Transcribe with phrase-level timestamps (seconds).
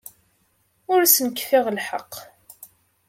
[0.91, 2.13] Ur asen-kfiɣ lḥeqq.